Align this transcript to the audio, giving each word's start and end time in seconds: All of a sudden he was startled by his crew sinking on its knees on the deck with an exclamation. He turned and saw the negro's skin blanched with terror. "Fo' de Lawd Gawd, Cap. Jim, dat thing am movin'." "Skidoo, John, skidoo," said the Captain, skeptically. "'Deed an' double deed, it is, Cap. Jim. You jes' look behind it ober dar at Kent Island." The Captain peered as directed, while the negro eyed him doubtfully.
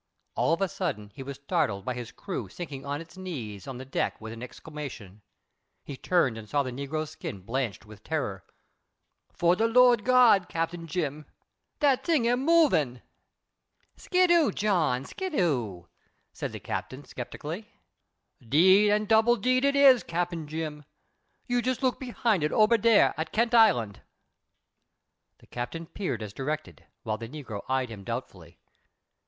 All 0.33 0.51
of 0.53 0.61
a 0.61 0.67
sudden 0.67 1.11
he 1.13 1.21
was 1.21 1.35
startled 1.35 1.85
by 1.85 1.93
his 1.93 2.11
crew 2.11 2.49
sinking 2.49 2.87
on 2.87 3.01
its 3.01 3.17
knees 3.17 3.67
on 3.67 3.77
the 3.77 3.85
deck 3.85 4.19
with 4.19 4.33
an 4.33 4.41
exclamation. 4.41 5.21
He 5.85 5.95
turned 5.95 6.39
and 6.39 6.49
saw 6.49 6.63
the 6.63 6.71
negro's 6.71 7.11
skin 7.11 7.41
blanched 7.41 7.85
with 7.85 8.03
terror. 8.03 8.43
"Fo' 9.31 9.53
de 9.53 9.67
Lawd 9.67 10.03
Gawd, 10.03 10.49
Cap. 10.49 10.71
Jim, 10.85 11.27
dat 11.81 12.03
thing 12.03 12.27
am 12.27 12.43
movin'." 12.43 13.03
"Skidoo, 13.95 14.51
John, 14.51 15.05
skidoo," 15.05 15.83
said 16.33 16.51
the 16.51 16.59
Captain, 16.59 17.05
skeptically. 17.05 17.67
"'Deed 18.41 18.89
an' 18.89 19.05
double 19.05 19.35
deed, 19.35 19.63
it 19.63 19.75
is, 19.75 20.01
Cap. 20.01 20.33
Jim. 20.47 20.83
You 21.45 21.59
jes' 21.63 21.83
look 21.83 21.99
behind 21.99 22.43
it 22.43 22.51
ober 22.51 22.79
dar 22.79 23.13
at 23.17 23.31
Kent 23.31 23.53
Island." 23.53 24.01
The 25.37 25.45
Captain 25.45 25.85
peered 25.85 26.23
as 26.23 26.33
directed, 26.33 26.85
while 27.03 27.19
the 27.19 27.29
negro 27.29 27.61
eyed 27.69 27.89
him 27.89 28.03
doubtfully. 28.03 28.57